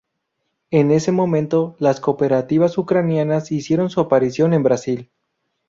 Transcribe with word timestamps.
En 0.71 0.89
ese 0.89 1.11
momento, 1.11 1.75
las 1.77 1.99
cooperativas 1.99 2.79
ucranianas 2.79 3.51
hicieron 3.51 3.91
su 3.91 3.99
aparición 4.01 4.55
en 4.55 4.63
Brasil. 4.63 5.11